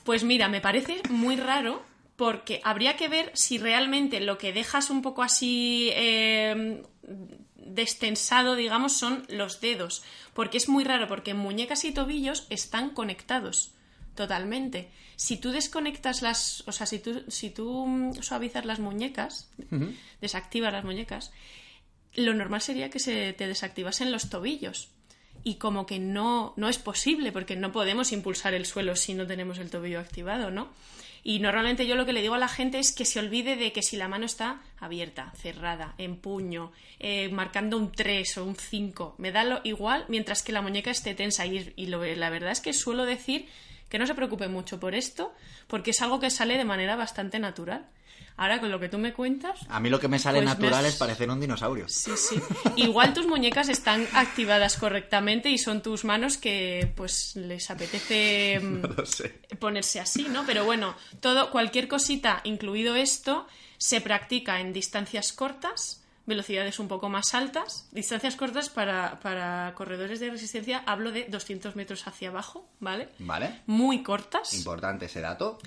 [0.04, 1.82] Pues mira, me parece muy raro
[2.16, 6.82] porque habría que ver si realmente lo que dejas un poco así eh,
[7.54, 10.02] destensado, digamos, son los dedos.
[10.34, 13.72] Porque es muy raro, porque muñecas y tobillos están conectados
[14.18, 14.90] totalmente.
[15.16, 19.48] Si tú desconectas las, o sea, si tú, si tú mm, suavizas las muñecas,
[20.20, 21.32] desactivas las muñecas,
[22.14, 24.88] lo normal sería que se te desactivasen los tobillos.
[25.44, 29.26] Y como que no, no es posible, porque no podemos impulsar el suelo si no
[29.26, 30.68] tenemos el tobillo activado, ¿no?
[31.24, 33.72] Y normalmente yo lo que le digo a la gente es que se olvide de
[33.72, 38.56] que si la mano está abierta, cerrada, en puño, eh, marcando un 3 o un
[38.56, 41.44] 5, me da lo igual mientras que la muñeca esté tensa.
[41.46, 43.46] Y, y lo- la verdad es que suelo decir
[43.88, 45.32] que no se preocupe mucho por esto,
[45.66, 47.86] porque es algo que sale de manera bastante natural.
[48.36, 50.84] Ahora, con lo que tú me cuentas, A mí lo que me sale Pues natural
[50.86, 51.88] has- es parecer un dinosaurio.
[51.88, 52.36] Sí, sí.
[52.76, 58.82] Igual tus muñecas están activadas correctamente y son tus manos que pues les apetece mm,
[58.96, 59.40] No sé.
[59.58, 60.46] ponerse así, ¿no?
[60.46, 67.08] Pero bueno, todo, cualquier cosita, incluido esto, se practica en distancias cortas, velocidades un poco
[67.08, 67.88] más altas.
[67.90, 73.08] Distancias cortas para, para corredores de resistencia hablo de 200 metros hacia abajo, ¿vale?
[73.18, 73.62] ¿Vale?
[73.66, 75.58] Muy cortas Importante ese dato.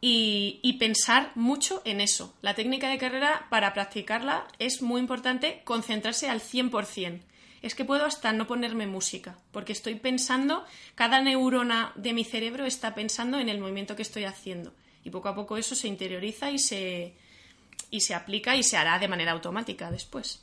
[0.00, 2.34] y, y pensar mucho en eso.
[2.42, 7.20] La técnica de carrera, para practicarla, es muy importante concentrarse al 100%.
[7.62, 12.66] Es que puedo hasta no ponerme música, porque estoy pensando, cada neurona de mi cerebro
[12.66, 14.74] está pensando en el movimiento que estoy haciendo.
[15.02, 17.14] Y poco a poco eso se interioriza y se,
[17.94, 20.40] y se aplica y se hará de manera automática después.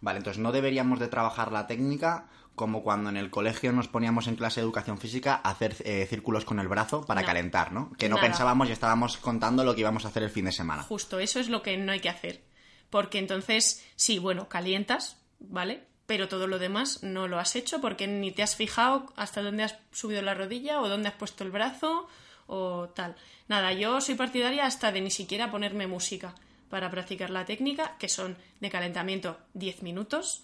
[0.00, 4.26] Vale, entonces no deberíamos de trabajar la técnica como cuando en el colegio nos poníamos
[4.26, 7.26] en clase de educación física a hacer eh, círculos con el brazo para No.
[7.28, 7.92] calentar, ¿no?
[7.92, 8.26] Que no Nada.
[8.26, 10.82] pensábamos y estábamos contando lo que íbamos a hacer el fin de semana.
[10.82, 12.42] Justo, eso es lo que no hay que hacer.
[12.90, 15.84] Porque entonces, sí, bueno, calientas, ¿vale?
[16.06, 19.62] Pero todo lo demás no lo has hecho porque ni te has fijado hasta dónde
[19.62, 22.08] has subido la rodilla o dónde has puesto el brazo
[22.48, 23.14] o tal.
[23.46, 26.34] Nada, yo soy partidaria hasta de ni siquiera ponerme música
[26.70, 30.42] para practicar la técnica, que son de calentamiento 10 minutos.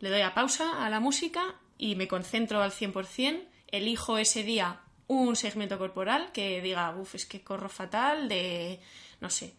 [0.00, 3.44] Le doy a pausa a la música y me concentro al 100%.
[3.68, 8.80] Elijo ese día un segmento corporal que diga, uff, es que corro fatal, de,
[9.20, 9.54] no sé,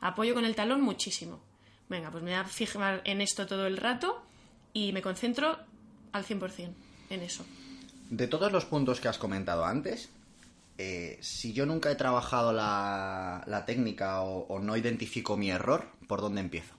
[0.00, 1.40] apoyo con el talón muchísimo.
[1.88, 4.22] Venga, pues me voy a fijar en esto todo el rato
[4.72, 5.58] y me concentro
[6.12, 6.72] al 100%
[7.10, 7.44] en eso.
[8.10, 10.08] De todos los puntos que has comentado antes,
[10.84, 16.40] eh, si yo nunca he trabajado la, técnica o, no identifico mi error, ¿por dónde
[16.40, 16.74] empiezo?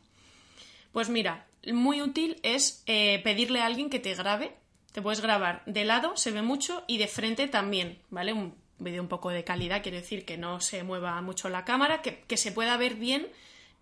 [0.91, 4.57] Pues mira, muy útil es eh, pedirle a alguien que te grabe.
[4.91, 8.33] Te puedes grabar de lado, se ve mucho, y de frente también, ¿vale?
[8.33, 12.01] Un vídeo un poco de calidad, quiere decir que no se mueva mucho la cámara,
[12.01, 13.27] que, que se pueda ver bien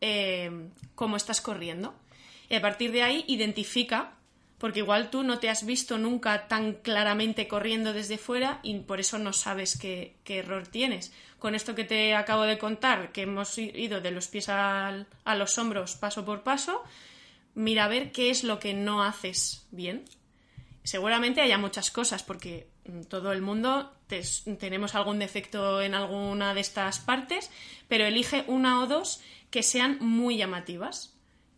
[0.01, 1.95] eh, cómo estás corriendo.
[2.47, 4.13] Y a partir de ahí identifica,
[4.61, 8.99] porque igual tú no te has visto nunca tan claramente corriendo desde fuera y por
[8.99, 11.11] eso no sabes qué, error tienes.
[11.39, 15.57] Con esto que te acabo de contar, que hemos ido de los pies a los
[15.57, 16.83] hombros paso por paso,
[17.55, 20.05] mira a ver qué es lo que no haces bien.
[20.83, 23.91] Seguramente haya muchas cosas, porque mm, todo el mundo
[24.59, 27.49] tenemos algún defecto en alguna de estas partes,
[27.87, 31.15] pero elige una o dos que sean muy llamativas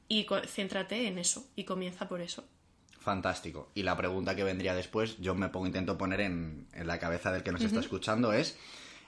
[0.07, 2.45] y céntrate en eso y comienza por eso.
[3.03, 3.69] Fantástico.
[3.75, 7.31] Y la pregunta que vendría después, yo me pongo, intento poner en, en la cabeza
[7.31, 8.57] del que nos está escuchando es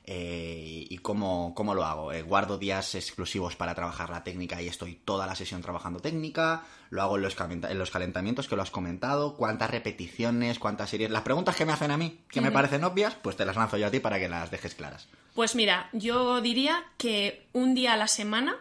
[0.08, 2.14] eh, ¿y cómo, cómo lo hago?
[2.14, 6.64] Eh, ¿Guardo días exclusivos para trabajar la técnica y estoy toda la sesión trabajando técnica?
[6.92, 9.36] ¿Lo hago en los, en los calentamientos que lo has comentado?
[9.36, 10.60] ¿Cuántas repeticiones?
[10.60, 11.10] ¿Cuántas series?
[11.10, 13.78] Las preguntas que me hacen a mí, que me parecen obvias, pues te las lanzo
[13.78, 15.08] yo a ti para que las dejes claras.
[15.34, 18.58] Pues mira, yo diría que un día a la semana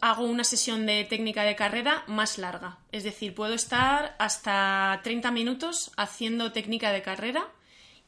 [0.00, 2.78] hago una sesión de técnica de carrera más larga.
[2.92, 7.48] Es decir, puedo estar hasta 30 minutos haciendo técnica de carrera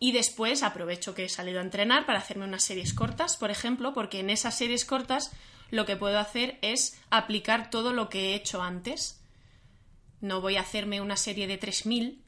[0.03, 3.93] Y después aprovecho que he salido a entrenar para hacerme unas series cortas, por ejemplo,
[3.93, 5.31] porque en esas series cortas
[5.71, 9.21] lo que puedo hacer es aplicar todo lo que he hecho antes.
[10.23, 12.25] No voy a hacerme una serie de 3000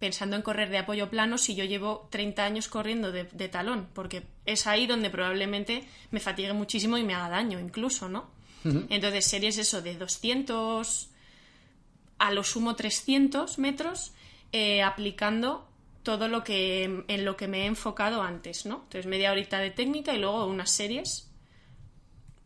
[0.00, 3.88] pensando en correr de apoyo plano si yo llevo 30 años corriendo de, de talón,
[3.94, 8.32] porque es ahí donde probablemente me fatigue muchísimo y me haga daño incluso, ¿no?
[8.64, 11.08] Entonces, series eso de 200
[12.18, 14.12] a lo sumo 300 metros
[14.52, 15.68] eh, aplicando
[16.02, 18.82] todo lo que en lo que me he enfocado antes, ¿no?
[18.84, 21.30] Entonces media horita de técnica y luego unas series.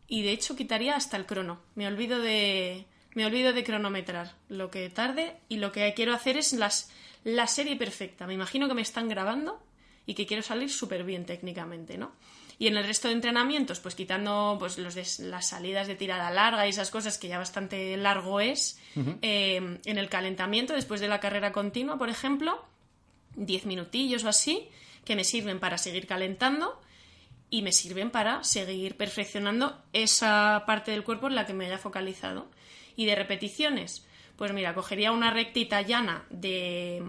[0.07, 1.59] Y de hecho quitaría hasta el crono.
[1.75, 6.37] Me olvido de me olvido de cronometrar lo que tarde y lo que quiero hacer
[6.37, 6.91] es las,
[7.23, 8.27] la serie perfecta.
[8.27, 9.59] Me imagino que me están grabando
[10.05, 12.11] y que quiero salir súper bien técnicamente, ¿no?
[12.59, 16.31] Y en el resto de entrenamientos, pues quitando pues, los de, las salidas de tirada
[16.31, 18.79] larga y esas cosas que ya bastante largo es,
[19.21, 22.65] eh, en el calentamiento, después de la carrera continua, por ejemplo,
[23.35, 24.69] 10 minutillos o así,
[25.05, 26.81] que me sirven para seguir calentando
[27.49, 31.77] y me sirven para seguir perfeccionando esa parte del cuerpo en la que me haya
[31.77, 32.49] focalizado.
[32.95, 37.03] Y de repeticiones, pues mira, cogería una rectita llana de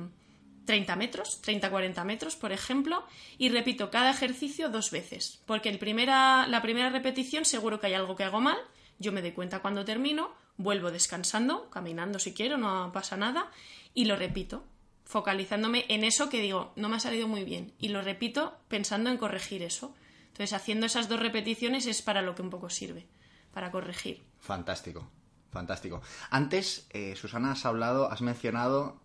[0.69, 3.03] 30 metros, 30-40 metros, por ejemplo,
[3.39, 7.95] y repito cada ejercicio dos veces, porque el primera, la primera repetición seguro que hay
[7.95, 8.59] algo que hago mal,
[8.99, 13.51] yo me doy cuenta cuando termino, vuelvo descansando, caminando si quiero, no pasa nada,
[13.95, 14.63] y lo repito,
[15.05, 19.09] focalizándome en eso que digo, no me ha salido muy bien, y lo repito pensando
[19.09, 19.95] en corregir eso.
[20.27, 23.07] Entonces, haciendo esas dos repeticiones es para lo que un poco sirve,
[23.55, 24.23] para corregir.
[24.39, 25.11] Fantástico,
[25.51, 26.03] fantástico.
[26.29, 29.01] Antes, eh, Susana, has hablado, has mencionado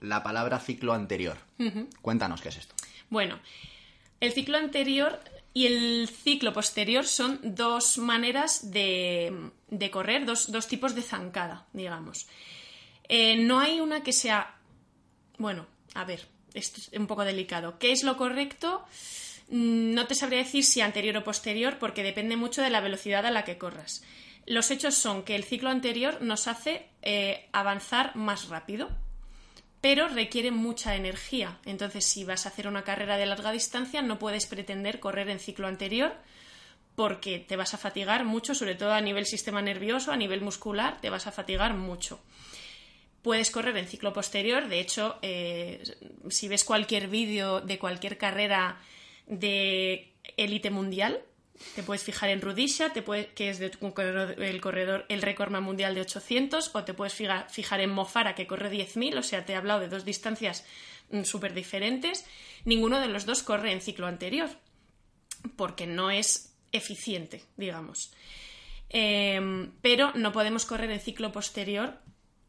[0.00, 1.38] la palabra ciclo anterior.
[2.02, 2.74] Cuéntanos qué es esto.
[3.10, 3.38] Bueno,
[4.20, 5.20] el ciclo anterior
[5.54, 11.66] y el ciclo posterior son dos maneras de, de correr, dos, dos, tipos de zancada,
[11.72, 12.28] digamos.
[13.08, 14.56] Eh, no hay una que sea.
[15.38, 17.78] Bueno, a ver, esto es un poco delicado.
[17.78, 18.84] ¿Qué es lo correcto?
[19.48, 23.26] Mm, no te sabría decir si anterior o posterior, porque depende mucho de la velocidad
[23.26, 24.04] a la que corras.
[24.46, 28.88] Los hechos son que el ciclo anterior nos hace eh, avanzar más rápido,
[29.80, 31.58] pero requiere mucha energía.
[31.64, 35.38] Entonces, si vas a hacer una carrera de larga distancia, no puedes pretender correr en
[35.38, 36.14] ciclo anterior
[36.98, 41.00] porque te vas a fatigar mucho, sobre todo a nivel sistema nervioso, a nivel muscular,
[41.00, 42.18] te vas a fatigar mucho.
[43.22, 45.80] Puedes correr en ciclo posterior, de hecho, eh,
[46.28, 48.80] si ves cualquier vídeo de cualquier carrera
[49.28, 51.22] de élite mundial,
[51.74, 53.02] te puedes fijar en Rudisha, te
[53.34, 57.90] que es de, el corredor, el récord mundial de 800, o te puedes fijar, en
[57.90, 60.64] Mofara, que corre 10.000, o sea, te he hablado de dos distancias
[61.10, 62.24] mm, súper diferentes.
[62.64, 64.48] Ninguno de los dos corre en ciclo anterior,
[65.56, 68.12] porque no es eficiente, digamos.
[68.90, 71.98] Em, pero no podemos correr en ciclo posterior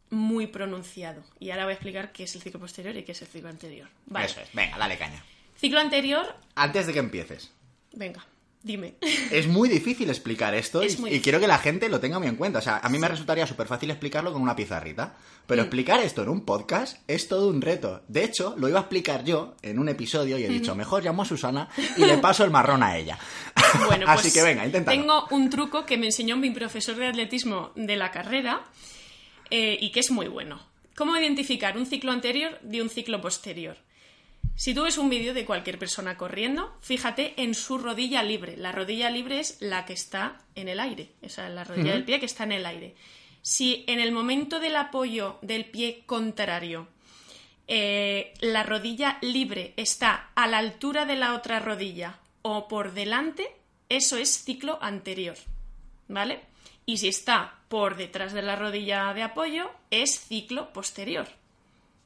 [0.10, 1.24] muy pronunciado.
[1.40, 3.50] Y ahora voy a explicar qué es el ciclo posterior y qué es el ciclo
[3.50, 3.90] anterior.
[4.24, 5.24] Eso es, venga, dale caña.
[5.58, 6.36] Ciclo anterior.
[6.56, 7.52] Antes de que empieces.
[7.94, 8.26] Venga.
[8.62, 8.96] Dime.
[9.32, 12.60] Es muy difícil explicar esto y, quiero que la gente lo tenga muy en cuenta.
[12.60, 15.16] O sea, a mí me resultaría súper fácil explicarlo con una pizarrita,
[15.48, 15.66] pero mm.
[15.66, 18.02] explicar esto en un podcast es todo un reto.
[18.10, 21.22] De hecho, lo iba a explicar yo en un episodio y he dicho, mejor llamo
[21.22, 23.18] a Susana y le paso el marrón a ella.
[23.86, 24.92] Bueno, Así pues que venga, intenta.
[24.92, 28.66] Tengo un truco que me enseñó mi profesor de atletismo de la carrera
[29.50, 30.60] eh, y que es muy bueno.
[30.98, 33.78] ¿Cómo identificar un ciclo anterior de un ciclo posterior?
[34.60, 38.58] Si tú ves un vídeo de cualquier persona corriendo, fíjate en su rodilla libre.
[38.58, 42.04] La rodilla libre es la que está en el aire, esa es la rodilla del
[42.04, 42.94] pie que está en el aire.
[43.42, 46.90] Si en el momento del apoyo del pie contrario
[47.68, 53.56] eh, la rodilla libre está a la altura de la otra rodilla o por delante,
[53.88, 55.38] eso es ciclo anterior.
[56.10, 56.42] ¿Vale?
[56.86, 61.39] Y si está por detrás de la rodilla de apoyo, es ciclo posterior.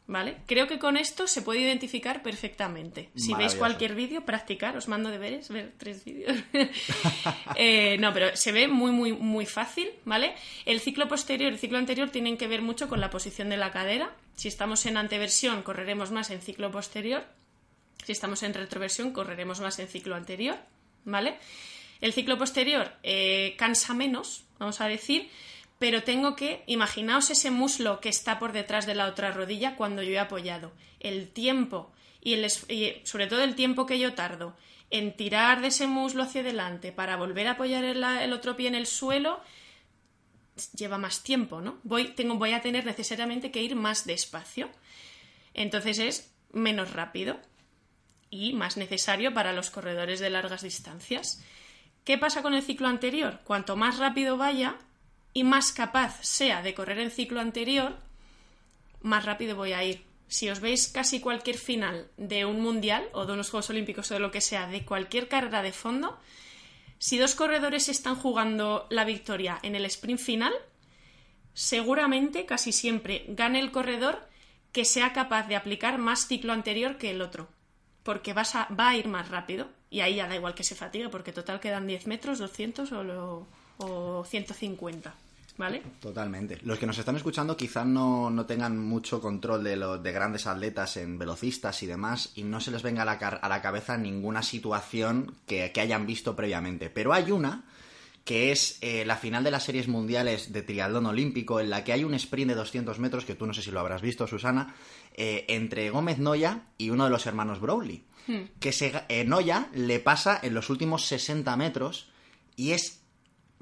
[0.05, 0.39] ¿Vale?
[0.47, 3.09] Creo que con esto se puede identificar perfectamente.
[3.15, 6.37] Si veis cualquier vídeo, practicar, os mando deberes, ver tres vídeos.
[7.55, 10.33] Eh, no, pero se ve muy, muy, muy fácil, ¿vale?
[10.65, 13.57] El ciclo posterior y el ciclo anterior tienen que ver mucho con la posición de
[13.57, 14.11] la cadera.
[14.35, 17.25] Si estamos en anteversión, correremos más en ciclo posterior.
[18.03, 20.57] Si estamos en retroversión, correremos más en ciclo anterior,
[21.05, 21.37] ¿vale?
[22.01, 25.29] El ciclo posterior eh, cansa menos, vamos a decir,
[25.83, 30.01] pero tengo que, imaginaos ese muslo que está por detrás de la otra rodilla cuando
[30.01, 30.71] yo he apoyado.
[31.01, 31.91] El tiempo
[32.21, 34.55] y, el, sobre todo el tiempo que yo tardo
[34.91, 38.75] en tirar de ese muslo hacia adelante para volver a apoyar el, otro pie en
[38.75, 39.41] el suelo
[40.73, 41.81] lleva más tiempo, ¿no?
[41.83, 44.69] Voy, tengo, voy a tener necesariamente que ir más despacio.
[45.53, 47.41] Entonces es menos rápido
[48.29, 51.43] y más necesario para los corredores de largas distancias.
[52.05, 53.41] ¿Qué pasa con el ciclo anterior?
[53.43, 54.77] Cuanto más rápido vaya,
[55.33, 57.97] y más capaz sea de correr el ciclo anterior,
[59.01, 60.03] más rápido voy a ir.
[60.27, 64.15] si os veis casi cualquier final de un mundial o de unos Juegos Olímpicos o
[64.15, 66.17] de lo que sea, de cualquier carrera de fondo,
[66.97, 70.53] si dos corredores están jugando la victoria en el sprint final,
[71.53, 74.27] seguramente casi siempre gane el corredor
[74.71, 77.47] que sea capaz de aplicar más ciclo anterior que el otro,
[78.01, 80.73] porque vas a, va a ir más rápido y ahí ya da igual que se
[80.75, 85.13] fatigue, porque total quedan 10 metros, 200 o, lo- o 150,
[85.57, 85.81] ¿vale?
[85.99, 86.59] Totalmente.
[86.63, 90.47] Los que nos están escuchando quizás no, no tengan mucho control de, los de grandes
[90.47, 93.97] atletas en velocistas y demás y no se les venga a la, a la cabeza
[93.97, 96.89] ninguna situación que, que hayan visto previamente.
[96.89, 97.65] Pero hay una
[98.23, 101.91] que es eh, la final de las series mundiales de triatlón olímpico en la que
[101.91, 104.75] hay un sprint de 200 metros, que tú no sé si lo habrás visto, Susana,
[105.13, 108.03] eh, entre Gómez Noya y uno de los hermanos Browley.
[108.61, 112.07] Que se, eh, Noya le pasa en los últimos 60 metros
[112.55, 113.02] y es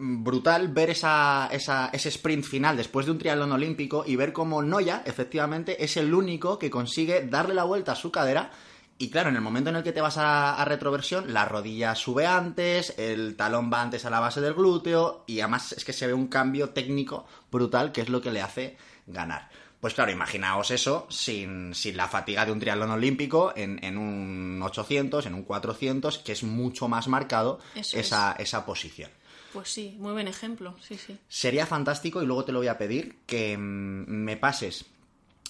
[0.04, 4.62] brutal ver esa, esa- ese sprint final después de un triatlón olímpico y ver cómo
[4.64, 8.50] Noya, efectivamente, es el único que consigue darle la vuelta a su cadera.
[8.98, 11.96] Y claro, en el momento en el que te vas a, a retroversión, la rodilla
[11.96, 15.94] sube antes, el talón va antes a la base del glúteo y además es que
[15.94, 18.78] se ve un cambio técnico brutal que es lo que le hace
[19.08, 19.50] ganar.
[19.80, 24.62] Pues claro, imaginaos eso sin, sin la fatiga de un triatlón olímpico en, en un
[24.62, 29.10] 800, en un 400, que es mucho más marcado Eso esa, esa posición.
[29.54, 31.18] Pues sí, muy buen ejemplo, sí, sí.
[31.28, 34.86] Sería fantástico, y luego te lo voy a pedir, que mm, me pases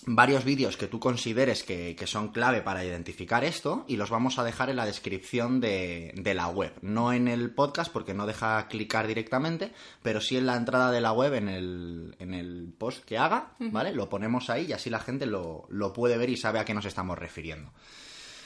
[0.06, 4.40] varios vídeos que tú consideres que, que son clave para identificar esto y los vamos
[4.40, 6.74] a dejar en la descripción de, de la web.
[6.82, 9.72] No en el podcast porque no deja clicar directamente,
[10.02, 13.54] pero sí en la entrada de la web, en el, en el post que haga,
[13.60, 13.94] ¿vale?
[13.94, 16.74] Lo ponemos ahí y así la gente lo, lo puede ver y sabe a qué
[16.74, 17.72] nos estamos refiriendo.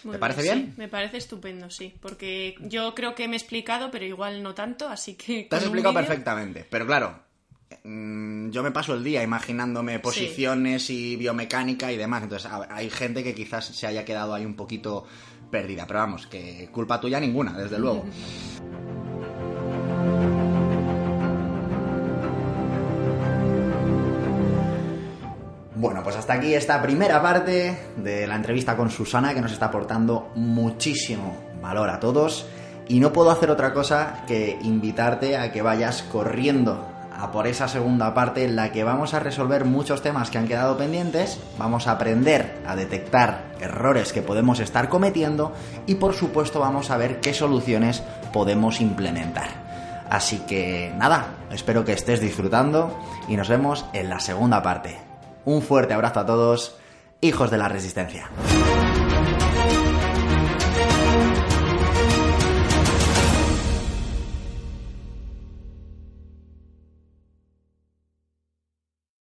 [0.05, 0.67] Muy ¿Te parece bien?
[0.67, 1.91] Sí, me parece estupendo, sí.
[1.99, 5.47] Porque yo creo que me he explicado, pero igual no tanto, así que.
[5.49, 7.21] Te has explicado perfectamente, pero claro,
[7.83, 13.23] mm, yo me paso el día imaginándome posiciones y biomecánica y demás, entonces hay gente
[13.23, 15.07] que quizás se haya quedado ahí un poquito
[15.49, 18.05] perdida, pero vamos, que culpa tuya ninguna, desde luego.
[25.85, 29.67] Bueno, pues hasta aquí esta primera parte de la entrevista con Susana que nos está
[29.67, 32.47] aportando muchísimo valor a todos
[32.87, 36.83] y no puedo hacer otra cosa que invitarte a que vayas corriendo
[37.15, 40.47] a por esa segunda parte en la que vamos a resolver muchos temas que han
[40.47, 45.53] quedado pendientes, vamos a aprender a detectar errores que podemos estar cometiendo
[45.85, 48.01] y por supuesto vamos a ver qué soluciones
[48.33, 49.49] podemos implementar.
[50.09, 55.04] Así que nada, espero que estés disfrutando y nos vemos en la segunda parte.
[55.45, 56.75] Un fuerte abrazo a todos,
[57.21, 58.29] hijos de la resistencia.